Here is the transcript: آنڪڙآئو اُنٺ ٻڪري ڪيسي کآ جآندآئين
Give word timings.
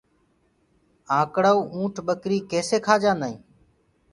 آنڪڙآئو 1.19 1.59
اُنٺ 1.75 1.95
ٻڪري 2.07 2.37
ڪيسي 2.51 2.77
کآ 2.85 2.95
جآندآئين 3.01 3.37